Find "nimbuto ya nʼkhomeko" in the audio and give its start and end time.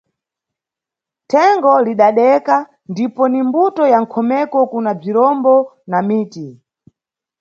3.31-4.59